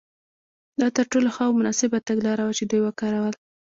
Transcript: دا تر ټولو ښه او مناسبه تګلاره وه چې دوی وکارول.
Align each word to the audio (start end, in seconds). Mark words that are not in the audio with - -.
دا 0.79 0.87
تر 0.97 1.05
ټولو 1.11 1.27
ښه 1.35 1.43
او 1.47 1.51
مناسبه 1.59 1.97
تګلاره 2.09 2.43
وه 2.45 2.53
چې 2.57 2.63
دوی 2.65 2.81
وکارول. 2.83 3.35